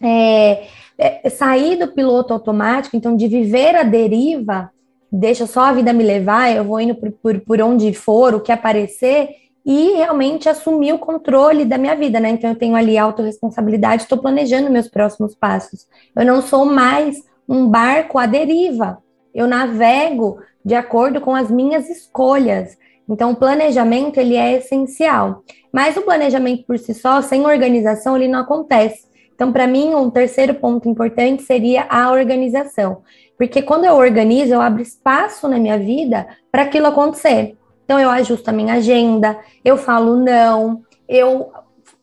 [0.00, 0.66] É,
[0.98, 4.70] é, sair do piloto automático, então, de viver a deriva,
[5.10, 8.40] deixa só a vida me levar, eu vou indo por, por, por onde for, o
[8.40, 9.28] que aparecer,
[9.66, 12.30] e realmente assumir o controle da minha vida, né?
[12.30, 15.88] Então eu tenho ali autorresponsabilidade, estou planejando meus próximos passos.
[16.14, 17.16] Eu não sou mais
[17.48, 18.98] um barco à deriva.
[19.34, 22.78] Eu navego de acordo com as minhas escolhas.
[23.08, 25.42] Então o planejamento ele é essencial.
[25.72, 29.04] Mas o planejamento por si só, sem organização, ele não acontece.
[29.34, 33.02] Então, para mim, um terceiro ponto importante seria a organização.
[33.36, 37.54] Porque quando eu organizo, eu abro espaço na minha vida para aquilo acontecer.
[37.86, 41.52] Então, eu ajusto a minha agenda, eu falo não, eu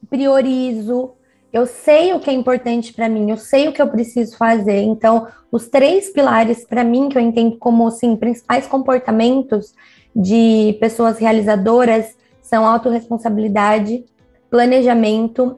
[0.09, 1.11] priorizo,
[1.51, 4.79] eu sei o que é importante para mim, eu sei o que eu preciso fazer.
[4.79, 9.75] Então, os três pilares para mim que eu entendo como assim, principais comportamentos
[10.15, 14.05] de pessoas realizadoras são autorresponsabilidade,
[14.49, 15.57] planejamento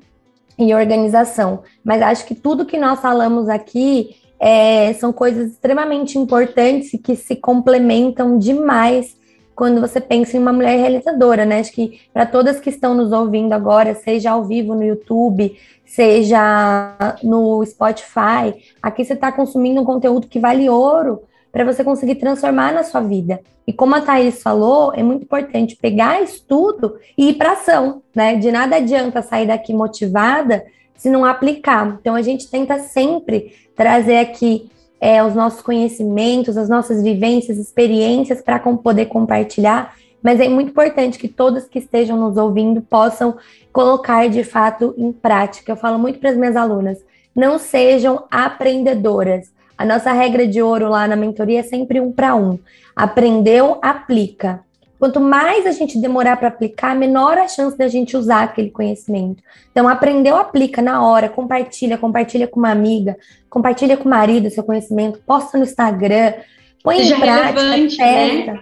[0.57, 1.61] e organização.
[1.83, 7.15] Mas acho que tudo que nós falamos aqui é, são coisas extremamente importantes e que
[7.15, 9.15] se complementam demais
[9.55, 11.59] quando você pensa em uma mulher realizadora, né?
[11.59, 17.15] Acho que para todas que estão nos ouvindo agora, seja ao vivo no YouTube, seja
[17.23, 22.73] no Spotify, aqui você está consumindo um conteúdo que vale ouro para você conseguir transformar
[22.73, 23.39] na sua vida.
[23.65, 28.35] E como a Thaís falou, é muito importante pegar estudo e ir para ação, né?
[28.35, 30.65] De nada adianta sair daqui motivada
[30.97, 31.97] se não aplicar.
[31.99, 38.41] Então a gente tenta sempre trazer aqui é, os nossos conhecimentos, as nossas vivências, experiências
[38.41, 43.37] para poder compartilhar, mas é muito importante que todos que estejam nos ouvindo possam
[43.71, 45.71] colocar de fato em prática.
[45.71, 46.97] Eu falo muito para as minhas alunas:
[47.35, 49.53] não sejam aprendedoras.
[49.77, 52.57] A nossa regra de ouro lá na mentoria é sempre um para um.
[52.95, 54.64] Aprendeu, aplica.
[54.97, 59.43] Quanto mais a gente demorar para aplicar, menor a chance da gente usar aquele conhecimento.
[59.71, 63.17] Então, aprendeu, aplica na hora, compartilha, compartilha com uma amiga,
[63.49, 66.33] compartilha com o marido seu conhecimento, posta no Instagram,
[66.81, 68.59] põe Seja em prática, relevante, né?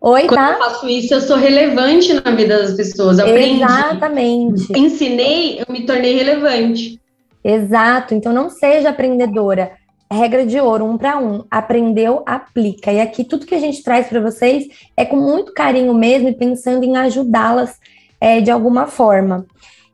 [0.00, 0.52] Oi, Quando tá?
[0.52, 3.18] eu faço isso, eu sou relevante na vida das pessoas.
[3.18, 3.62] Aprendi.
[3.62, 4.78] Exatamente.
[4.78, 7.00] Ensinei, eu me tornei relevante.
[7.42, 8.14] Exato.
[8.14, 9.72] Então, não seja aprendedora
[10.10, 11.44] regra de ouro, um para um.
[11.50, 12.92] Aprendeu, aplica.
[12.92, 16.34] E aqui tudo que a gente traz para vocês é com muito carinho mesmo e
[16.34, 17.78] pensando em ajudá-las
[18.20, 19.46] é, de alguma forma.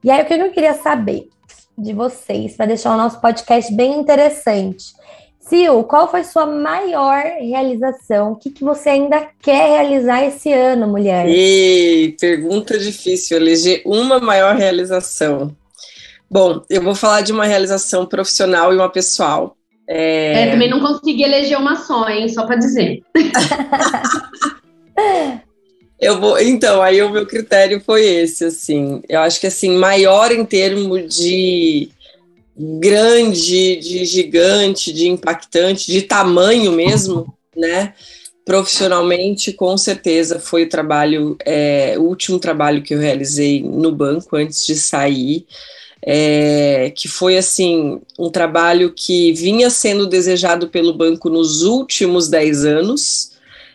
[0.03, 1.29] E aí, o que eu queria saber
[1.77, 4.93] de vocês, para deixar o nosso podcast bem interessante.
[5.41, 8.33] Sil, qual foi sua maior realização?
[8.33, 11.27] O que, que você ainda quer realizar esse ano, mulher?
[11.29, 15.57] E pergunta difícil, eleger uma maior realização.
[16.31, 19.57] Bom, eu vou falar de uma realização profissional e uma pessoal.
[19.93, 20.45] É...
[20.45, 20.51] é...
[20.53, 22.29] também não consegui eleger uma só, hein?
[22.29, 23.03] Só para dizer.
[26.01, 29.03] eu vou, então, aí o meu critério foi esse, assim.
[29.09, 31.89] Eu acho que assim, maior em termos de
[32.57, 37.95] grande, de gigante, de impactante, de tamanho mesmo, né?
[38.45, 44.37] Profissionalmente, com certeza, foi o trabalho, é, o último trabalho que eu realizei no banco
[44.37, 45.47] antes de sair
[46.03, 52.65] é, que foi assim um trabalho que vinha sendo desejado pelo banco nos últimos 10
[52.65, 53.33] anos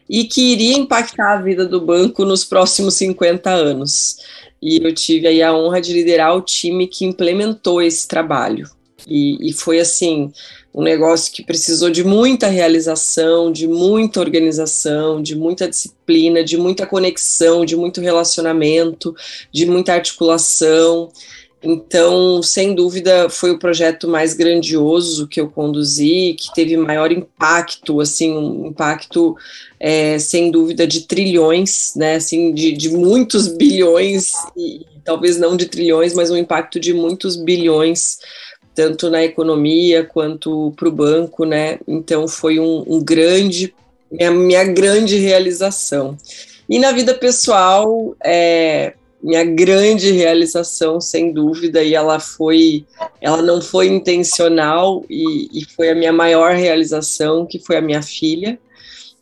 [0.09, 4.17] e que iria impactar a vida do banco nos próximos 50 anos.
[4.61, 8.69] E eu tive aí a honra de liderar o time que implementou esse trabalho.
[9.07, 10.31] E, e foi assim,
[10.73, 16.85] um negócio que precisou de muita realização, de muita organização, de muita disciplina, de muita
[16.85, 19.15] conexão, de muito relacionamento,
[19.51, 21.09] de muita articulação.
[21.63, 27.99] Então, sem dúvida, foi o projeto mais grandioso que eu conduzi, que teve maior impacto,
[27.99, 29.35] assim, um impacto,
[29.79, 35.65] é, sem dúvida, de trilhões, né, assim, de, de muitos bilhões, e talvez não de
[35.65, 38.19] trilhões, mas um impacto de muitos bilhões
[38.75, 41.79] tanto na economia quanto para o banco, né?
[41.87, 43.73] Então foi um, um grande,
[44.11, 46.17] minha, minha, grande realização.
[46.69, 48.93] E na vida pessoal, é,
[49.25, 52.85] minha grande realização, sem dúvida, e ela foi,
[53.19, 58.03] ela não foi intencional e, e foi a minha maior realização, que foi a minha
[58.03, 58.59] filha,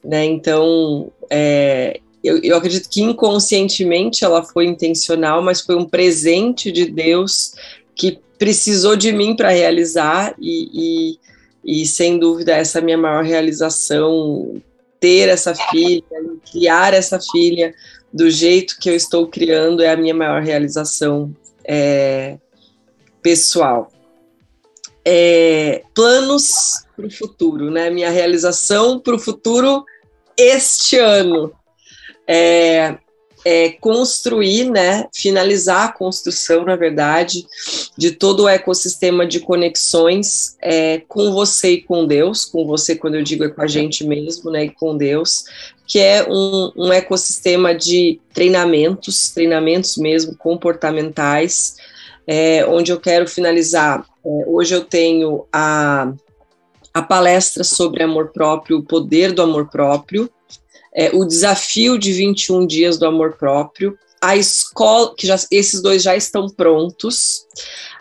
[0.04, 0.26] né?
[0.26, 6.86] Então, é, eu, eu, acredito que inconscientemente ela foi intencional, mas foi um presente de
[6.86, 7.54] Deus
[7.96, 11.16] que precisou de mim para realizar e,
[11.64, 14.62] e, e, sem dúvida essa é a minha maior realização
[15.00, 16.04] ter essa filha
[16.52, 17.74] criar essa filha
[18.14, 22.38] do jeito que eu estou criando é a minha maior realização é,
[23.22, 23.92] pessoal.
[25.06, 27.90] É, planos para o futuro né?
[27.90, 29.84] Minha realização para o futuro
[30.38, 31.52] este ano.
[32.28, 32.98] É,
[33.46, 37.46] é, construir, né, finalizar a construção, na verdade,
[37.98, 43.16] de todo o ecossistema de conexões é, com você e com Deus, com você, quando
[43.16, 45.46] eu digo é com a gente mesmo, né, e com Deus,
[45.86, 51.76] que é um, um ecossistema de treinamentos, treinamentos mesmo comportamentais,
[52.26, 54.06] é, onde eu quero finalizar.
[54.26, 56.14] É, hoje eu tenho a,
[56.94, 60.30] a palestra sobre amor próprio, o poder do amor próprio,
[60.96, 66.02] é, o desafio de 21 dias do amor próprio, a escola, que já, esses dois
[66.02, 67.46] já estão prontos,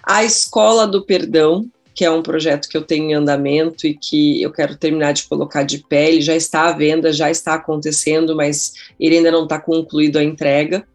[0.05, 4.40] a escola do perdão, que é um projeto que eu tenho em andamento e que
[4.40, 8.35] eu quero terminar de colocar de pé, ele já está à venda, já está acontecendo,
[8.35, 10.87] mas ele ainda não está concluído a entrega.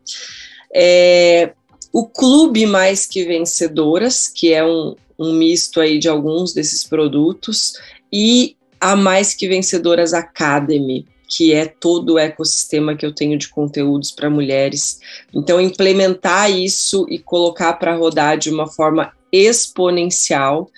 [0.73, 1.53] É,
[1.91, 7.73] o Clube Mais Que Vencedoras, que é um, um misto aí de alguns desses produtos,
[8.11, 13.49] e a Mais Que Vencedoras Academy, que é todo o ecossistema que eu tenho de
[13.49, 14.99] conteúdos para mulheres.
[15.33, 20.69] Então, implementar isso e colocar para rodar de uma forma exponencial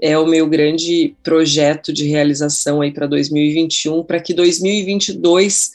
[0.00, 5.72] é o meu grande projeto de realização aí para 2021, para que 2022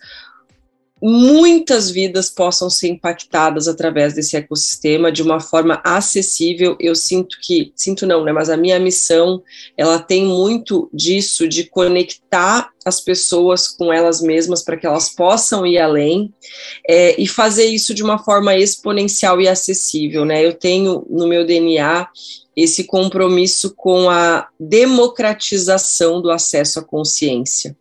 [1.02, 6.76] muitas vidas possam ser impactadas através desse ecossistema de uma forma acessível.
[6.80, 9.42] Eu sinto que, sinto não, né, mas a minha missão,
[9.78, 15.66] ela tem muito disso de conectar as pessoas com elas mesmas para que elas possam
[15.66, 16.34] ir além
[16.88, 20.46] é, e fazer isso de uma forma exponencial e acessível, né?
[20.46, 22.08] Eu tenho no meu DNA
[22.56, 27.78] esse compromisso com a democratização do acesso à consciência.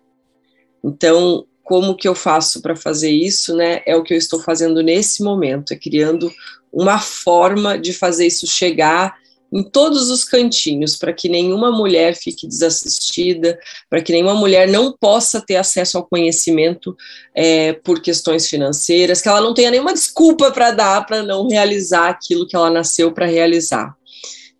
[0.84, 3.82] Então, como que eu faço para fazer isso, né?
[3.84, 6.32] É o que eu estou fazendo nesse momento, é criando
[6.72, 9.14] uma forma de fazer isso chegar
[9.52, 14.96] em todos os cantinhos, para que nenhuma mulher fique desassistida, para que nenhuma mulher não
[14.98, 16.96] possa ter acesso ao conhecimento
[17.34, 22.08] é, por questões financeiras, que ela não tenha nenhuma desculpa para dar para não realizar
[22.08, 23.94] aquilo que ela nasceu para realizar.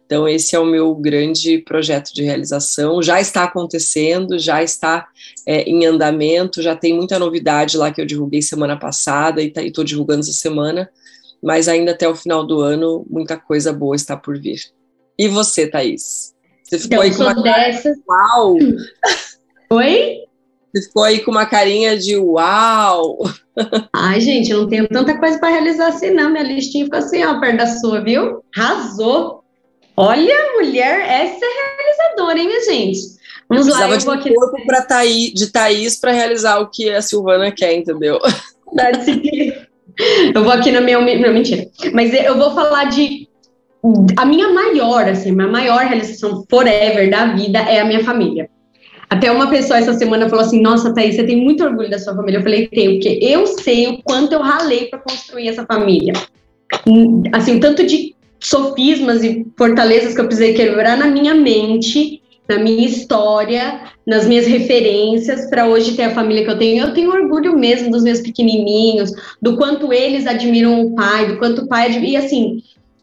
[0.08, 3.02] Então, esse é o meu grande projeto de realização.
[3.02, 5.06] Já está acontecendo, já está
[5.46, 9.62] é, em andamento, já tem muita novidade lá que eu divulguei semana passada e tá,
[9.62, 10.88] estou divulgando essa semana,
[11.42, 14.58] mas ainda até o final do ano, muita coisa boa está por vir.
[15.18, 16.34] E você, Thaís?
[16.62, 17.98] Você ficou então, aí com uma dessas...
[18.08, 18.56] Uau!
[19.72, 20.20] Oi?
[20.74, 23.18] Você ficou aí com uma carinha de uau!
[23.94, 26.30] Ai, gente, eu não tenho tanta coisa para realizar assim, não.
[26.30, 28.42] Minha listinha ficou assim, ó, perto da sua, viu?
[28.56, 29.44] Arrasou!
[30.00, 33.00] Olha, mulher, essa é realizadora, hein, minha gente?
[33.48, 34.32] Vamos eu lá, eu vou aqui.
[34.32, 38.20] corpo pra Thaís, de Thaís para realizar o que a Silvana quer, entendeu?
[40.32, 41.00] Eu vou aqui na minha.
[41.00, 41.66] Não, mentira.
[41.92, 43.26] Mas eu vou falar de.
[44.16, 48.48] A minha maior, assim, minha maior realização forever da vida é a minha família.
[49.10, 52.14] Até uma pessoa essa semana falou assim: Nossa, Thaís, você tem muito orgulho da sua
[52.14, 52.38] família.
[52.38, 56.12] Eu falei: Tenho, porque eu sei o quanto eu ralei para construir essa família.
[57.32, 62.86] Assim, tanto de sofismas e fortalezas que eu precisei quebrar na minha mente, na minha
[62.86, 66.86] história, nas minhas referências, para hoje ter a família que eu tenho.
[66.86, 71.62] Eu tenho orgulho mesmo dos meus pequenininhos, do quanto eles admiram o pai, do quanto
[71.62, 72.62] o pai e assim,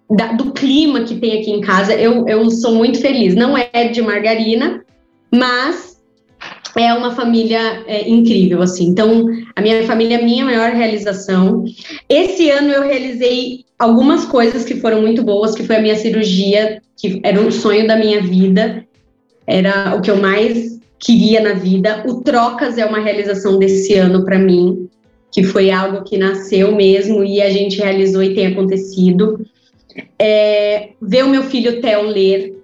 [0.10, 3.36] da, do clima que tem aqui em casa, eu, eu sou muito feliz.
[3.36, 4.84] Não é de margarina,
[5.34, 5.95] mas
[6.84, 8.88] é uma família é, incrível, assim.
[8.88, 11.64] Então, a minha família é a minha maior realização.
[12.10, 16.82] Esse ano eu realizei algumas coisas que foram muito boas, que foi a minha cirurgia,
[16.98, 18.86] que era um sonho da minha vida,
[19.48, 22.04] era o que eu mais queria na vida.
[22.08, 24.90] O Trocas é uma realização desse ano para mim,
[25.32, 29.46] que foi algo que nasceu mesmo e a gente realizou e tem acontecido.
[30.20, 32.55] É, ver o meu filho Theo ler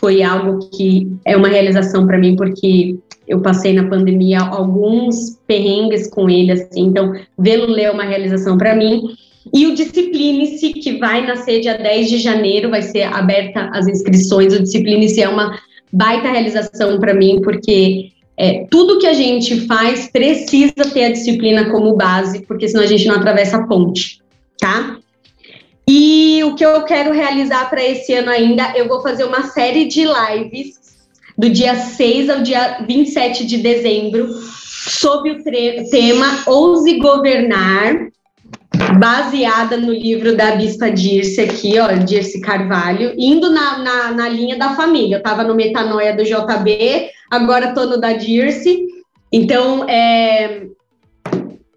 [0.00, 6.08] foi algo que é uma realização para mim, porque eu passei na pandemia alguns perrengues
[6.08, 9.02] com ele, assim, então vê-lo ler é uma realização para mim.
[9.52, 14.52] E o Discipline-se, que vai nascer dia 10 de janeiro, vai ser aberta as inscrições.
[14.54, 15.58] O Discipline-se é uma
[15.92, 21.70] baita realização para mim, porque é, tudo que a gente faz precisa ter a disciplina
[21.70, 24.20] como base, porque senão a gente não atravessa a ponte,
[24.58, 24.98] tá?
[25.88, 29.86] E o que eu quero realizar para esse ano ainda, eu vou fazer uma série
[29.86, 30.78] de lives
[31.36, 38.08] do dia 6 ao dia 27 de dezembro, sob o tema Ouse Governar,
[38.98, 44.58] baseada no livro da Bispa Dirce aqui, ó, Dirce Carvalho, indo na, na, na linha
[44.58, 45.16] da família.
[45.16, 48.86] Eu estava no Metanoia do JB, agora estou no da Dirce.
[49.32, 50.66] Então, é,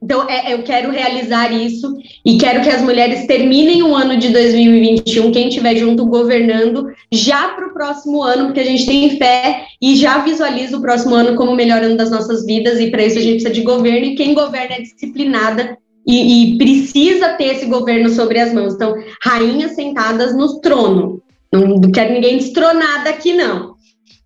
[0.02, 4.30] então, é, eu quero realizar isso e quero que as mulheres terminem o ano de
[4.30, 9.68] 2021, quem estiver junto governando, já para o próximo ano, porque a gente tem fé
[9.80, 13.06] e já visualiza o próximo ano como o melhor ano das nossas vidas, e para
[13.06, 17.56] isso a gente precisa de governo, e quem governa é disciplinada e, e precisa ter
[17.56, 18.74] esse governo sobre as mãos.
[18.74, 21.22] Então, rainhas sentadas no trono.
[21.54, 23.76] Não, não quero ninguém destronada aqui, não.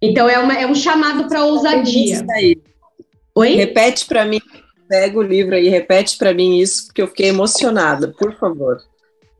[0.02, 2.26] Então, é, uma, é um chamado para ousadia.
[3.36, 3.56] Oi?
[3.56, 4.40] Repete para mim
[4.88, 8.78] pega o livro aí, repete para mim isso, porque eu fiquei emocionada, por favor.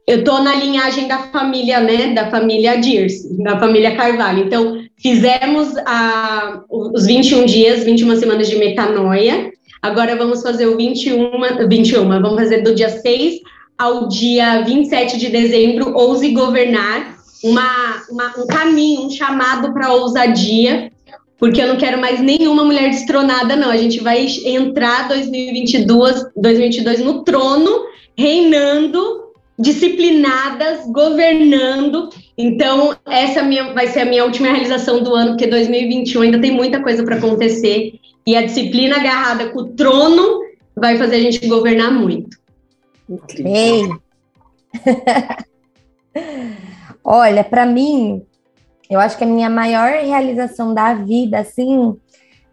[0.08, 4.44] Eu tô na linhagem da família, né, da família Dirce, da família Carvalho.
[4.44, 9.52] Então, fizemos a, os 21 dias, 21 semanas de metanoia.
[9.82, 11.32] Agora vamos fazer o 21,
[11.68, 13.40] 21, vamos fazer do dia 6
[13.78, 20.92] ao dia 27 de dezembro, ouse governar, uma, uma um caminho, um chamado para ousadia,
[21.38, 23.70] porque eu não quero mais nenhuma mulher destronada, não.
[23.70, 27.86] A gente vai entrar 2022, 2022 no trono,
[28.18, 29.26] reinando,
[29.60, 32.10] disciplinadas, governando.
[32.38, 36.52] Então, essa minha, vai ser a minha última realização do ano, porque 2021 ainda tem
[36.52, 38.00] muita coisa para acontecer.
[38.26, 40.42] E a disciplina agarrada com o trono
[40.76, 42.38] vai fazer a gente governar muito.
[43.10, 44.00] Incrível.
[47.04, 48.24] Olha, para mim,
[48.90, 51.96] eu acho que a minha maior realização da vida, assim,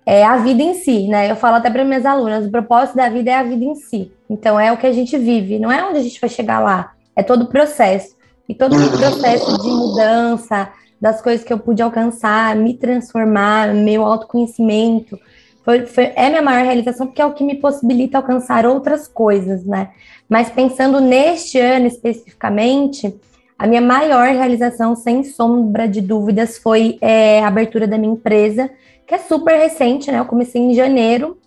[0.04, 1.30] é a vida em si, né?
[1.30, 4.10] Eu falo até para minhas alunas, o propósito da vida é a vida em si.
[4.28, 6.92] Então é o que a gente vive, não é onde a gente vai chegar lá,
[7.14, 8.16] é todo o processo.
[8.48, 10.68] E todo o processo de mudança,
[11.00, 15.18] das coisas que eu pude alcançar, me transformar, meu autoconhecimento,
[15.64, 19.64] foi, foi, é minha maior realização porque é o que me possibilita alcançar outras coisas,
[19.64, 19.90] né?
[20.28, 23.14] Mas pensando neste ano especificamente,
[23.62, 28.68] a minha maior realização, sem sombra de dúvidas, foi é, a abertura da minha empresa,
[29.07, 30.18] que é super recente, né?
[30.18, 31.38] Eu comecei em janeiro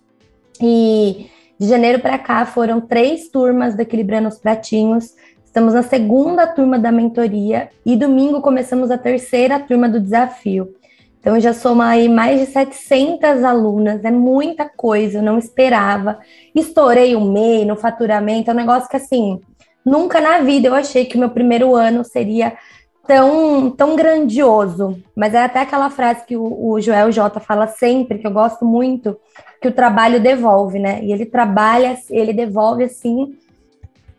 [0.58, 1.26] e
[1.60, 5.14] de janeiro para cá foram três turmas da Equilibrando os Pratinhos.
[5.44, 10.74] Estamos na segunda turma da mentoria e domingo começamos a terceira turma do desafio.
[11.20, 16.18] Então, já soma aí mais de 700 alunas, é muita coisa, eu não esperava.
[16.54, 19.38] Estourei o MEI no faturamento, é um negócio que, assim,
[19.86, 22.54] Nunca na vida eu achei que o meu primeiro ano seria
[23.06, 25.00] tão, tão grandioso.
[25.14, 28.64] Mas é até aquela frase que o, o Joel J fala sempre, que eu gosto
[28.64, 29.16] muito,
[29.62, 30.98] que o trabalho devolve, né?
[31.04, 33.36] E ele trabalha, ele devolve assim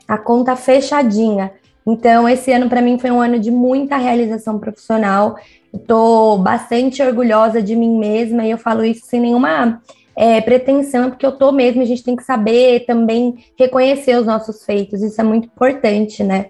[0.07, 1.51] a conta fechadinha.
[1.85, 5.37] Então, esse ano para mim foi um ano de muita realização profissional.
[5.73, 9.81] Estou bastante orgulhosa de mim mesma e eu falo isso sem nenhuma
[10.17, 14.65] é, pretensão, porque eu tô mesmo, a gente tem que saber também reconhecer os nossos
[14.65, 16.47] feitos, isso é muito importante, né?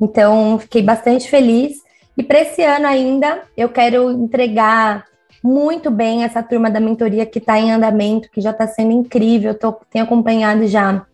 [0.00, 1.82] Então, fiquei bastante feliz.
[2.16, 5.04] E para esse ano ainda, eu quero entregar
[5.44, 9.52] muito bem essa turma da mentoria que está em andamento, que já está sendo incrível.
[9.54, 11.04] Tô, tenho acompanhado já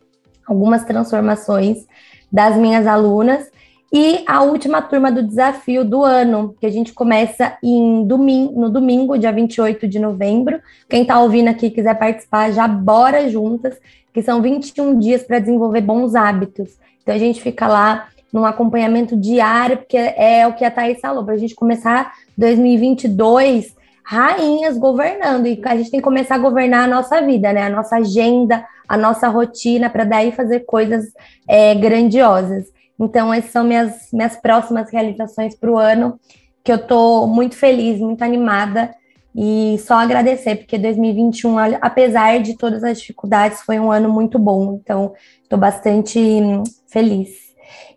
[0.46, 1.86] algumas transformações
[2.30, 3.50] das minhas alunas.
[3.92, 8.68] E a última turma do desafio do ano, que a gente começa em domingo, no
[8.68, 10.60] domingo, dia 28 de novembro.
[10.88, 13.78] Quem está ouvindo aqui quiser participar, já bora juntas,
[14.12, 16.76] que são 21 dias para desenvolver bons hábitos.
[17.02, 21.24] Então a gente fica lá num acompanhamento diário, porque é o que a Thaís falou,
[21.24, 26.84] para a gente começar 2022 rainhas governando, e a gente tem que começar a governar
[26.84, 27.62] a nossa vida, né?
[27.62, 31.06] A nossa agenda, a nossa rotina, para daí fazer coisas
[31.48, 32.75] é, grandiosas.
[32.98, 36.18] Então, essas são minhas, minhas próximas realizações para o ano,
[36.64, 38.94] que eu estou muito feliz, muito animada.
[39.34, 44.78] E só agradecer, porque 2021, apesar de todas as dificuldades, foi um ano muito bom.
[44.82, 47.46] Então, estou bastante hum, feliz.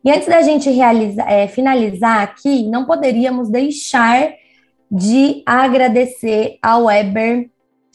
[0.03, 0.69] E antes da gente
[1.27, 4.33] é, finalizar aqui, não poderíamos deixar
[4.91, 7.49] de agradecer ao Weber,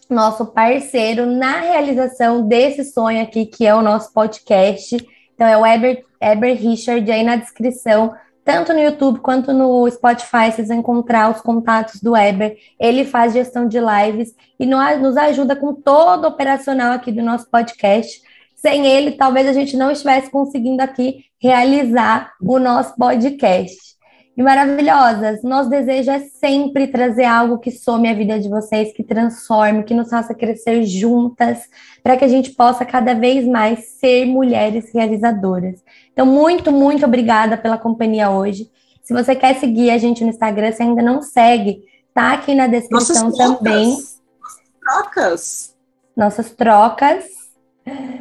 [0.09, 4.97] nosso parceiro, na realização desse sonho aqui, que é o nosso podcast.
[5.35, 8.15] Então, é o Weber, Weber Richard, aí na descrição
[8.45, 12.59] tanto no YouTube quanto no Spotify, vocês vão encontrar os contatos do Weber.
[12.79, 17.49] Ele faz gestão de lives e nos ajuda com todo o operacional aqui do nosso
[17.49, 18.21] podcast.
[18.55, 23.94] Sem ele, talvez a gente não estivesse conseguindo aqui realizar o nosso podcast
[24.37, 25.43] e maravilhosas.
[25.43, 29.95] Nosso desejo é sempre trazer algo que some a vida de vocês, que transforme, que
[29.95, 31.69] nos faça crescer juntas,
[32.03, 35.83] para que a gente possa cada vez mais ser mulheres realizadoras.
[36.13, 38.71] Então, muito, muito obrigada pela companhia hoje.
[39.03, 41.83] Se você quer seguir a gente no Instagram, se ainda não segue,
[42.13, 43.91] tá aqui na descrição Nossas também.
[43.91, 44.21] Nossas
[44.81, 45.77] trocas.
[46.17, 47.25] Nossas trocas.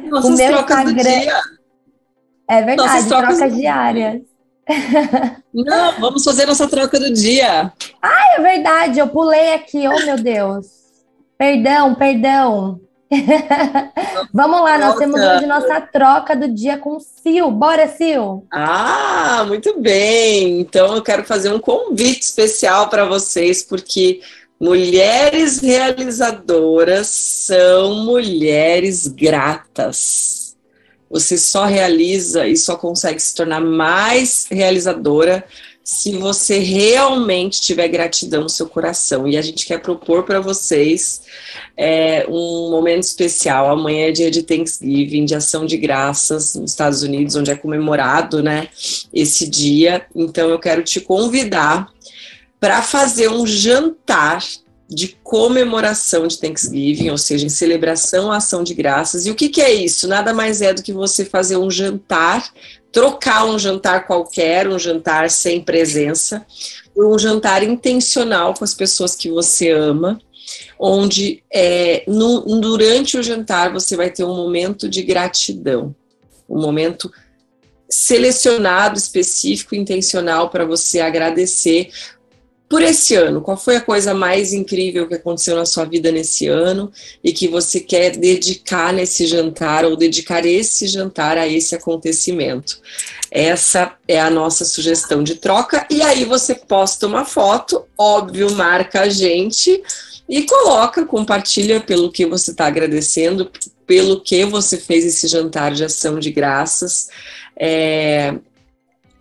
[0.04, 1.40] Nossas o meu trocas Instagram...
[2.46, 4.33] É verdade, Nossas trocas trocas diárias.
[5.52, 7.72] Não, vamos fazer nossa troca do dia.
[8.02, 10.66] É verdade, eu pulei aqui, oh meu Deus.
[11.36, 12.80] Perdão, perdão.
[14.32, 17.50] Vamos lá, nós temos hoje nossa troca do dia com o Sil.
[17.50, 18.46] Bora, Sil!
[18.50, 20.60] Ah, muito bem.
[20.60, 24.20] Então eu quero fazer um convite especial para vocês, porque
[24.60, 30.43] mulheres realizadoras são mulheres gratas.
[31.14, 35.44] Você só realiza e só consegue se tornar mais realizadora
[35.84, 39.28] se você realmente tiver gratidão no seu coração.
[39.28, 41.22] E a gente quer propor para vocês
[41.76, 43.70] é, um momento especial.
[43.70, 48.42] Amanhã é dia de Thanksgiving, de ação de graças nos Estados Unidos, onde é comemorado,
[48.42, 48.66] né,
[49.12, 50.04] esse dia.
[50.16, 51.92] Então eu quero te convidar
[52.58, 54.42] para fazer um jantar
[54.94, 59.26] de comemoração de Thanksgiving, ou seja, em celebração à ação de graças.
[59.26, 60.06] E o que, que é isso?
[60.06, 62.48] Nada mais é do que você fazer um jantar,
[62.92, 66.46] trocar um jantar qualquer, um jantar sem presença,
[66.94, 70.20] por um jantar intencional com as pessoas que você ama,
[70.78, 75.94] onde é, no- durante o jantar você vai ter um momento de gratidão,
[76.48, 77.10] um momento
[77.88, 81.90] selecionado, específico, intencional para você agradecer
[82.74, 83.40] por esse ano.
[83.40, 86.90] Qual foi a coisa mais incrível que aconteceu na sua vida nesse ano
[87.22, 92.80] e que você quer dedicar nesse jantar ou dedicar esse jantar a esse acontecimento?
[93.30, 95.86] Essa é a nossa sugestão de troca.
[95.88, 99.80] E aí você posta uma foto, óbvio, marca a gente
[100.28, 103.48] e coloca, compartilha pelo que você está agradecendo,
[103.86, 107.08] pelo que você fez esse jantar de ação de graças.
[107.56, 108.34] É,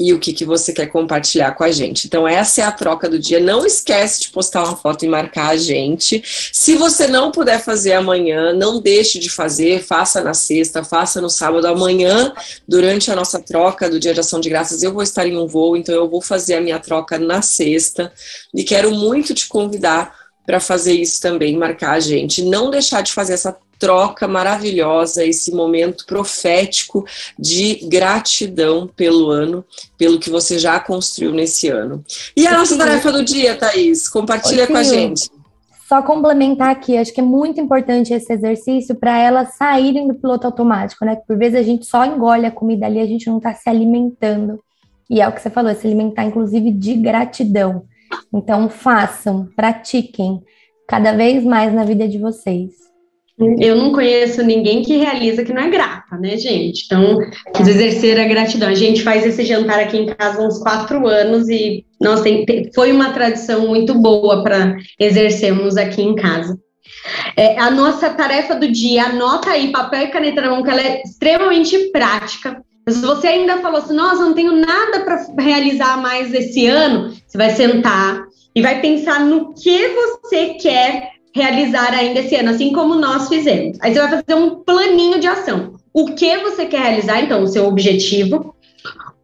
[0.04, 2.08] e o que, que você quer compartilhar com a gente.
[2.08, 3.40] Então, essa é a troca do dia.
[3.40, 6.22] Não esquece de postar uma foto e marcar a gente.
[6.52, 11.30] Se você não puder fazer amanhã, não deixe de fazer, faça na sexta, faça no
[11.30, 11.66] sábado.
[11.68, 12.34] Amanhã,
[12.68, 15.48] durante a nossa troca do Dia de Ação de Graças, eu vou estar em um
[15.48, 18.12] voo, então eu vou fazer a minha troca na sexta.
[18.54, 20.14] E quero muito te convidar
[20.46, 22.44] para fazer isso também, marcar a gente.
[22.44, 27.06] Não deixar de fazer essa troca maravilhosa, esse momento profético
[27.38, 29.66] de gratidão pelo ano,
[29.98, 32.02] pelo que você já construiu nesse ano.
[32.34, 34.08] E a nossa tarefa do dia, Thaís?
[34.08, 35.30] Compartilha com a gente.
[35.86, 40.48] Só complementar aqui, acho que é muito importante esse exercício para elas saírem do piloto
[40.48, 41.18] automático, né?
[41.18, 43.70] Que por vezes a gente só engole a comida ali, a gente não está se
[43.70, 44.64] alimentando.
[45.10, 47.84] E é o que você falou, se alimentar, inclusive, de gratidão.
[48.34, 50.42] Então, façam, pratiquem
[50.88, 52.93] cada vez mais na vida de vocês.
[53.40, 56.86] Eu não conheço ninguém que realiza que não é grata, né, gente?
[56.86, 57.18] Então,
[57.60, 58.70] exercer a gratidão.
[58.70, 61.84] A gente faz esse jantar aqui em casa há uns quatro anos e,
[62.24, 66.60] tem- tem- foi uma tradição muito boa para exercermos aqui em casa.
[67.36, 70.82] É, a nossa tarefa do dia, anota aí, papel e caneta na mão, que ela
[70.82, 72.62] é extremamente prática.
[72.88, 77.38] Se você ainda falou assim, nossa, não tenho nada para realizar mais esse ano, você
[77.38, 78.24] vai sentar
[78.56, 83.78] e vai pensar no que você quer realizar ainda esse ano, assim como nós fizemos.
[83.82, 85.76] Aí você vai fazer um planinho de ação.
[85.94, 88.56] O que você quer realizar, então, o seu objetivo,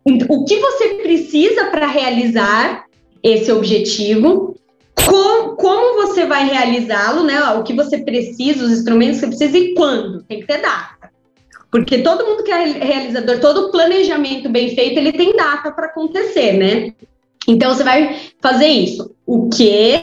[0.05, 2.85] o que você precisa para realizar
[3.21, 4.55] esse objetivo,
[4.95, 7.41] com- como você vai realizá-lo, né?
[7.53, 10.23] O que você precisa, os instrumentos que você precisa e quando.
[10.23, 11.09] Tem que ter data.
[11.71, 16.53] Porque todo mundo que é realizador, todo planejamento bem feito, ele tem data para acontecer,
[16.53, 16.93] né?
[17.51, 19.11] Então você vai fazer isso.
[19.25, 20.01] O que,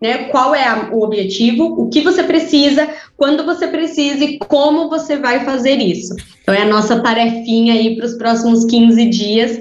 [0.00, 0.24] né?
[0.30, 1.64] Qual é a- o objetivo?
[1.80, 2.88] O que você precisa?
[3.16, 6.14] Quando você precisa e como você vai fazer isso?
[6.42, 9.60] Então é a nossa tarefinha aí para os próximos 15 dias.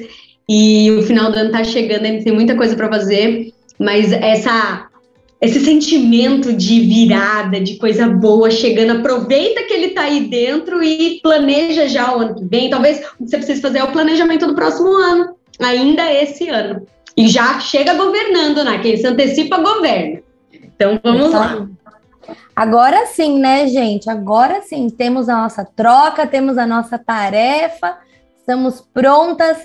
[0.50, 4.12] E o final do ano tá chegando, a gente tem muita coisa para fazer, mas
[4.12, 4.88] essa
[5.40, 8.98] esse sentimento de virada, de coisa boa chegando.
[8.98, 12.72] Aproveita que ele está aí dentro e planeja já o ano que vem.
[12.72, 16.88] Talvez o que você precisa fazer é o planejamento do próximo ano, ainda esse ano.
[17.18, 18.78] E já chega governando, né?
[18.78, 20.20] Quem se antecipa, governa.
[20.54, 21.68] Então vamos lá.
[22.56, 24.10] Agora sim, né, gente?
[24.10, 27.98] Agora sim, temos a nossa troca, temos a nossa tarefa,
[28.38, 29.58] estamos prontas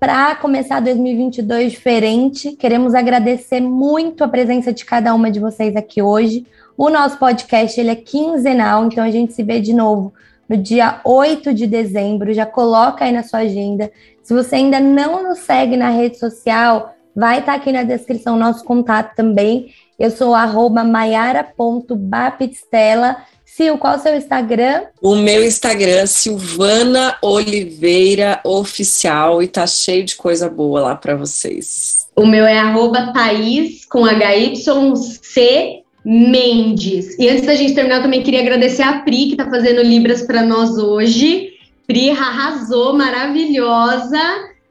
[0.00, 2.52] para começar 2022 diferente.
[2.52, 6.44] Queremos agradecer muito a presença de cada uma de vocês aqui hoje.
[6.76, 10.12] O nosso podcast ele é quinzenal, então a gente se vê de novo
[10.48, 12.32] no dia 8 de dezembro.
[12.32, 13.90] Já coloca aí na sua agenda.
[14.22, 18.36] Se você ainda não nos segue na rede social, vai estar tá aqui na descrição
[18.36, 19.72] o nosso contato também.
[19.98, 20.34] Eu sou
[20.70, 23.16] maiara.bapistela.
[23.48, 24.82] Sil, qual é o seu Instagram?
[25.00, 32.06] O meu Instagram, Silvana Oliveira Oficial, e tá cheio de coisa boa lá para vocês.
[32.14, 37.18] O meu é arroba Thaís com HYC Mendes.
[37.18, 40.20] E antes da gente terminar, eu também queria agradecer a Pri, que tá fazendo Libras
[40.22, 41.52] para nós hoje.
[41.86, 44.20] Pri arrasou, maravilhosa,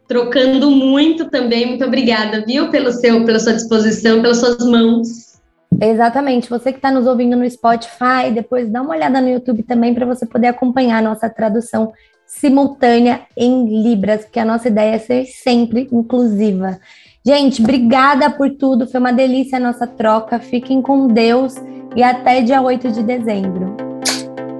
[0.08, 1.66] trocando muito também.
[1.66, 5.36] Muito obrigada, viu, pelo seu, pela sua disposição, pelas suas mãos.
[5.82, 6.49] Exatamente.
[6.49, 10.06] Você que está nos ouvindo no Spotify, depois dá uma olhada no YouTube também para
[10.06, 11.91] você poder acompanhar a nossa tradução
[12.26, 16.80] simultânea em Libras, porque a nossa ideia é ser sempre inclusiva.
[17.26, 18.88] Gente, obrigada por tudo.
[18.88, 20.39] Foi uma delícia a nossa troca.
[20.39, 21.56] Fiquem com Deus
[21.95, 23.76] e até dia 8 de dezembro.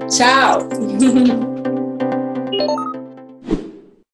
[0.10, 0.68] Tchau!